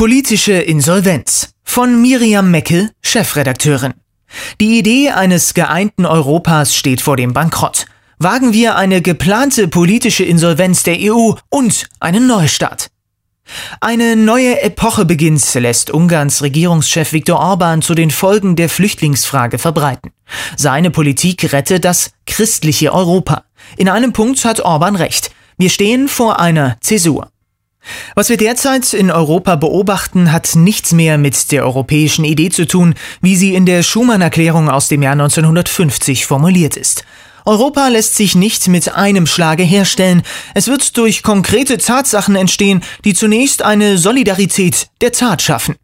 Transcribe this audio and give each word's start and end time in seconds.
Politische 0.00 0.54
Insolvenz 0.54 1.50
von 1.62 2.00
Miriam 2.00 2.50
Meckel, 2.50 2.90
Chefredakteurin. 3.02 3.92
Die 4.58 4.78
Idee 4.78 5.10
eines 5.10 5.52
geeinten 5.52 6.06
Europas 6.06 6.74
steht 6.74 7.02
vor 7.02 7.18
dem 7.18 7.34
Bankrott. 7.34 7.84
Wagen 8.18 8.54
wir 8.54 8.76
eine 8.76 9.02
geplante 9.02 9.68
politische 9.68 10.24
Insolvenz 10.24 10.84
der 10.84 10.96
EU 11.00 11.34
und 11.50 11.86
einen 12.00 12.26
Neustart. 12.26 12.90
Eine 13.82 14.16
neue 14.16 14.62
Epoche 14.62 15.04
beginnt, 15.04 15.52
lässt 15.52 15.90
Ungarns 15.90 16.40
Regierungschef 16.40 17.12
Viktor 17.12 17.38
Orban 17.38 17.82
zu 17.82 17.94
den 17.94 18.10
Folgen 18.10 18.56
der 18.56 18.70
Flüchtlingsfrage 18.70 19.58
verbreiten. 19.58 20.12
Seine 20.56 20.90
Politik 20.90 21.52
rette 21.52 21.78
das 21.78 22.12
christliche 22.26 22.94
Europa. 22.94 23.44
In 23.76 23.90
einem 23.90 24.14
Punkt 24.14 24.46
hat 24.46 24.60
Orban 24.60 24.96
recht. 24.96 25.30
Wir 25.58 25.68
stehen 25.68 26.08
vor 26.08 26.40
einer 26.40 26.78
Zäsur. 26.80 27.30
Was 28.14 28.28
wir 28.28 28.36
derzeit 28.36 28.92
in 28.92 29.10
Europa 29.10 29.56
beobachten, 29.56 30.32
hat 30.32 30.54
nichts 30.54 30.92
mehr 30.92 31.18
mit 31.18 31.52
der 31.52 31.64
europäischen 31.64 32.24
Idee 32.24 32.50
zu 32.50 32.66
tun, 32.66 32.94
wie 33.20 33.36
sie 33.36 33.54
in 33.54 33.66
der 33.66 33.82
Schumann-Erklärung 33.82 34.68
aus 34.68 34.88
dem 34.88 35.02
Jahr 35.02 35.12
1950 35.12 36.26
formuliert 36.26 36.76
ist. 36.76 37.04
Europa 37.46 37.88
lässt 37.88 38.16
sich 38.16 38.34
nicht 38.34 38.68
mit 38.68 38.94
einem 38.94 39.26
Schlage 39.26 39.62
herstellen, 39.62 40.22
es 40.54 40.68
wird 40.68 40.96
durch 40.96 41.22
konkrete 41.22 41.78
Tatsachen 41.78 42.36
entstehen, 42.36 42.82
die 43.04 43.14
zunächst 43.14 43.62
eine 43.62 43.96
Solidarität 43.98 44.88
der 45.00 45.12
Tat 45.12 45.40
schaffen. 45.40 45.76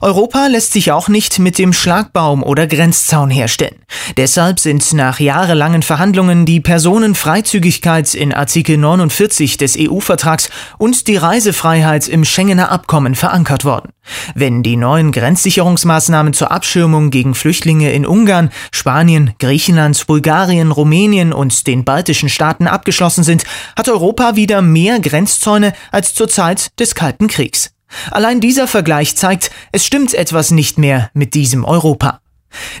Europa 0.00 0.46
lässt 0.48 0.72
sich 0.72 0.92
auch 0.92 1.08
nicht 1.08 1.38
mit 1.38 1.58
dem 1.58 1.72
Schlagbaum 1.72 2.42
oder 2.42 2.66
Grenzzaun 2.66 3.30
herstellen. 3.30 3.76
Deshalb 4.16 4.60
sind 4.60 4.92
nach 4.92 5.20
jahrelangen 5.20 5.82
Verhandlungen 5.82 6.44
die 6.44 6.60
Personenfreizügigkeit 6.60 8.14
in 8.14 8.34
Artikel 8.34 8.76
49 8.76 9.56
des 9.56 9.76
EU-Vertrags 9.78 10.50
und 10.78 11.06
die 11.06 11.16
Reisefreiheit 11.16 12.08
im 12.08 12.24
Schengener 12.24 12.70
Abkommen 12.70 13.14
verankert 13.14 13.64
worden. 13.64 13.90
Wenn 14.34 14.62
die 14.62 14.76
neuen 14.76 15.12
Grenzsicherungsmaßnahmen 15.12 16.32
zur 16.32 16.50
Abschirmung 16.50 17.10
gegen 17.10 17.34
Flüchtlinge 17.34 17.92
in 17.92 18.06
Ungarn, 18.06 18.50
Spanien, 18.72 19.34
Griechenland, 19.38 20.06
Bulgarien, 20.06 20.72
Rumänien 20.72 21.32
und 21.32 21.66
den 21.66 21.84
baltischen 21.84 22.28
Staaten 22.28 22.66
abgeschlossen 22.66 23.24
sind, 23.24 23.44
hat 23.76 23.88
Europa 23.88 24.36
wieder 24.36 24.60
mehr 24.60 25.00
Grenzzäune 25.00 25.72
als 25.92 26.14
zur 26.14 26.28
Zeit 26.28 26.78
des 26.80 26.94
Kalten 26.94 27.28
Kriegs. 27.28 27.70
Allein 28.10 28.40
dieser 28.40 28.66
Vergleich 28.66 29.16
zeigt, 29.16 29.50
es 29.72 29.84
stimmt 29.86 30.14
etwas 30.14 30.50
nicht 30.50 30.78
mehr 30.78 31.10
mit 31.14 31.34
diesem 31.34 31.64
Europa. 31.64 32.20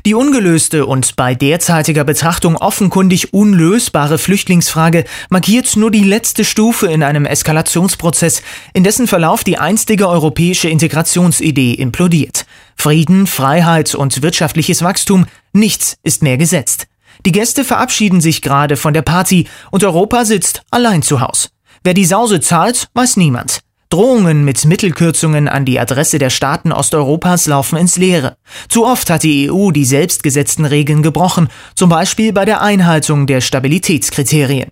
Die 0.04 0.14
ungelöste 0.14 0.86
und 0.86 1.16
bei 1.16 1.34
derzeitiger 1.34 2.04
Betrachtung 2.04 2.56
offenkundig 2.56 3.32
unlösbare 3.32 4.18
Flüchtlingsfrage 4.18 5.04
markiert 5.30 5.76
nur 5.76 5.90
die 5.90 6.04
letzte 6.04 6.44
Stufe 6.44 6.86
in 6.88 7.02
einem 7.02 7.24
Eskalationsprozess, 7.24 8.42
in 8.74 8.84
dessen 8.84 9.06
Verlauf 9.06 9.44
die 9.44 9.58
einstige 9.58 10.08
europäische 10.08 10.68
Integrationsidee 10.68 11.72
implodiert. 11.74 12.46
Frieden, 12.76 13.26
Freiheit 13.26 13.94
und 13.94 14.22
wirtschaftliches 14.22 14.82
Wachstum, 14.82 15.26
nichts 15.52 15.96
ist 16.02 16.22
mehr 16.22 16.36
gesetzt. 16.36 16.86
Die 17.24 17.32
Gäste 17.32 17.64
verabschieden 17.64 18.20
sich 18.20 18.42
gerade 18.42 18.76
von 18.76 18.94
der 18.94 19.02
Party 19.02 19.46
und 19.70 19.84
Europa 19.84 20.24
sitzt 20.24 20.62
allein 20.70 21.02
zu 21.02 21.20
Haus. 21.20 21.50
Wer 21.84 21.94
die 21.94 22.04
Sause 22.04 22.40
zahlt, 22.40 22.88
weiß 22.94 23.16
niemand. 23.16 23.60
Drohungen 23.92 24.42
mit 24.46 24.64
Mittelkürzungen 24.64 25.48
an 25.48 25.66
die 25.66 25.78
Adresse 25.78 26.18
der 26.18 26.30
Staaten 26.30 26.72
Osteuropas 26.72 27.46
laufen 27.46 27.76
ins 27.76 27.98
Leere. 27.98 28.38
Zu 28.70 28.86
oft 28.86 29.10
hat 29.10 29.22
die 29.22 29.50
EU 29.50 29.70
die 29.70 29.84
selbstgesetzten 29.84 30.64
Regeln 30.64 31.02
gebrochen, 31.02 31.48
zum 31.74 31.90
Beispiel 31.90 32.32
bei 32.32 32.46
der 32.46 32.62
Einhaltung 32.62 33.26
der 33.26 33.42
Stabilitätskriterien. 33.42 34.70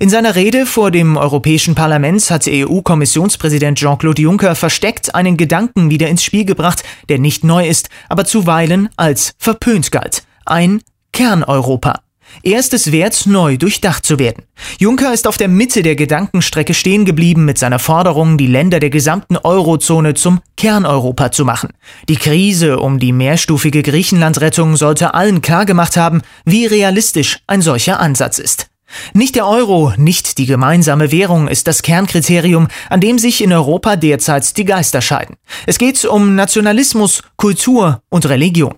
In 0.00 0.08
seiner 0.08 0.36
Rede 0.36 0.64
vor 0.64 0.90
dem 0.90 1.18
Europäischen 1.18 1.74
Parlament 1.74 2.30
hat 2.30 2.48
EU-Kommissionspräsident 2.48 3.78
Jean-Claude 3.78 4.22
Juncker 4.22 4.54
versteckt 4.54 5.14
einen 5.14 5.36
Gedanken 5.36 5.90
wieder 5.90 6.08
ins 6.08 6.24
Spiel 6.24 6.46
gebracht, 6.46 6.82
der 7.10 7.18
nicht 7.18 7.44
neu 7.44 7.68
ist, 7.68 7.90
aber 8.08 8.24
zuweilen 8.24 8.88
als 8.96 9.34
verpönt 9.36 9.92
galt. 9.92 10.22
Ein 10.46 10.80
Kerneuropa. 11.12 12.05
Er 12.42 12.58
ist 12.58 12.74
es 12.74 12.92
wert, 12.92 13.26
neu 13.26 13.56
durchdacht 13.56 14.04
zu 14.04 14.18
werden. 14.18 14.44
Juncker 14.78 15.12
ist 15.12 15.26
auf 15.26 15.36
der 15.36 15.48
Mitte 15.48 15.82
der 15.82 15.96
Gedankenstrecke 15.96 16.74
stehen 16.74 17.04
geblieben 17.04 17.44
mit 17.44 17.58
seiner 17.58 17.78
Forderung, 17.78 18.38
die 18.38 18.46
Länder 18.46 18.80
der 18.80 18.90
gesamten 18.90 19.36
Eurozone 19.36 20.14
zum 20.14 20.40
Kerneuropa 20.56 21.32
zu 21.32 21.44
machen. 21.44 21.70
Die 22.08 22.16
Krise 22.16 22.78
um 22.78 22.98
die 22.98 23.12
mehrstufige 23.12 23.82
Griechenlandrettung 23.82 24.76
sollte 24.76 25.14
allen 25.14 25.42
klargemacht 25.42 25.96
haben, 25.96 26.22
wie 26.44 26.66
realistisch 26.66 27.40
ein 27.46 27.62
solcher 27.62 28.00
Ansatz 28.00 28.38
ist. 28.38 28.68
Nicht 29.14 29.34
der 29.34 29.46
Euro, 29.46 29.92
nicht 29.96 30.38
die 30.38 30.46
gemeinsame 30.46 31.10
Währung 31.10 31.48
ist 31.48 31.66
das 31.66 31.82
Kernkriterium, 31.82 32.68
an 32.88 33.00
dem 33.00 33.18
sich 33.18 33.42
in 33.42 33.52
Europa 33.52 33.96
derzeit 33.96 34.56
die 34.56 34.64
Geister 34.64 35.00
scheiden. 35.00 35.36
Es 35.66 35.78
geht 35.78 36.04
um 36.04 36.34
Nationalismus, 36.34 37.22
Kultur 37.36 38.02
und 38.08 38.28
Religion. 38.28 38.74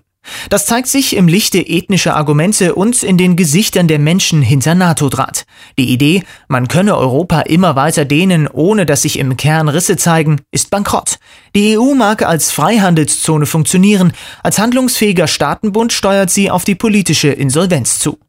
Das 0.49 0.65
zeigt 0.65 0.87
sich 0.87 1.15
im 1.15 1.27
Lichte 1.27 1.59
ethnischer 1.59 2.15
Argumente 2.15 2.75
und 2.75 3.03
in 3.03 3.17
den 3.17 3.35
Gesichtern 3.35 3.87
der 3.87 3.99
Menschen 3.99 4.41
hinter 4.41 4.75
NATO-Draht. 4.75 5.45
Die 5.77 5.89
Idee, 5.91 6.23
man 6.47 6.67
könne 6.67 6.97
Europa 6.97 7.41
immer 7.41 7.75
weiter 7.75 8.05
dehnen, 8.05 8.47
ohne 8.47 8.85
dass 8.85 9.03
sich 9.03 9.19
im 9.19 9.37
Kern 9.37 9.69
Risse 9.69 9.97
zeigen, 9.97 10.41
ist 10.51 10.69
bankrott. 10.69 11.19
Die 11.55 11.77
EU 11.77 11.93
mag 11.93 12.23
als 12.23 12.51
Freihandelszone 12.51 13.45
funktionieren, 13.45 14.13
als 14.43 14.59
handlungsfähiger 14.59 15.27
Staatenbund 15.27 15.93
steuert 15.93 16.29
sie 16.29 16.51
auf 16.51 16.63
die 16.63 16.75
politische 16.75 17.29
Insolvenz 17.29 17.99
zu. 17.99 18.19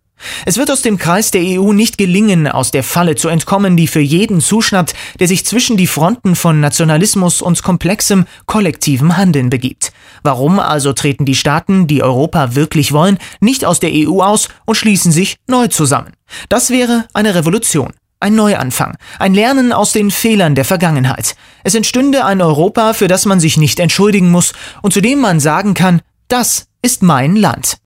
Es 0.44 0.56
wird 0.56 0.70
aus 0.70 0.82
dem 0.82 0.98
Kreis 0.98 1.30
der 1.30 1.42
EU 1.42 1.72
nicht 1.72 1.98
gelingen, 1.98 2.46
aus 2.46 2.70
der 2.70 2.82
Falle 2.82 3.16
zu 3.16 3.28
entkommen, 3.28 3.76
die 3.76 3.86
für 3.86 4.00
jeden 4.00 4.40
zuschnappt, 4.40 4.94
der 5.18 5.28
sich 5.28 5.46
zwischen 5.46 5.76
die 5.76 5.86
Fronten 5.86 6.36
von 6.36 6.60
Nationalismus 6.60 7.42
und 7.42 7.62
komplexem 7.62 8.26
kollektivem 8.46 9.16
Handeln 9.16 9.50
begibt. 9.50 9.89
Warum 10.22 10.58
also 10.58 10.92
treten 10.92 11.24
die 11.24 11.34
Staaten, 11.34 11.86
die 11.86 12.02
Europa 12.02 12.54
wirklich 12.54 12.92
wollen, 12.92 13.18
nicht 13.40 13.64
aus 13.64 13.80
der 13.80 13.90
EU 13.92 14.22
aus 14.22 14.48
und 14.66 14.74
schließen 14.74 15.12
sich 15.12 15.36
neu 15.46 15.68
zusammen? 15.68 16.12
Das 16.48 16.70
wäre 16.70 17.06
eine 17.12 17.34
Revolution. 17.34 17.92
Ein 18.22 18.34
Neuanfang, 18.34 18.98
ein 19.18 19.32
Lernen 19.32 19.72
aus 19.72 19.92
den 19.92 20.10
Fehlern 20.10 20.54
der 20.54 20.66
Vergangenheit. 20.66 21.36
Es 21.64 21.74
entstünde 21.74 22.26
ein 22.26 22.42
Europa, 22.42 22.92
für 22.92 23.08
das 23.08 23.24
man 23.24 23.40
sich 23.40 23.56
nicht 23.56 23.80
entschuldigen 23.80 24.30
muss 24.30 24.52
und 24.82 24.92
zu 24.92 25.00
dem 25.00 25.20
man 25.20 25.40
sagen 25.40 25.72
kann, 25.72 26.02
das 26.28 26.66
ist 26.82 27.02
mein 27.02 27.34
Land. 27.34 27.78